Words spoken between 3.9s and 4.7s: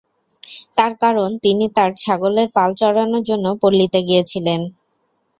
গিয়েছিলেন।